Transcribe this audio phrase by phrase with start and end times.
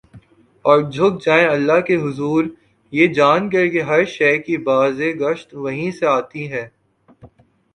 [0.65, 2.43] اور جھک جائیں اللہ کے حضور
[2.93, 6.67] یہ جان کر کہ ہر شے کی باز گشت وہیں سے آتی ہے۔